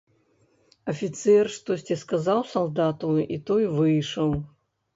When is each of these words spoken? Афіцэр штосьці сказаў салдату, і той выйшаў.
Афіцэр 0.93 1.49
штосьці 1.59 1.99
сказаў 2.05 2.41
салдату, 2.55 3.13
і 3.39 3.41
той 3.51 3.71
выйшаў. 3.79 4.29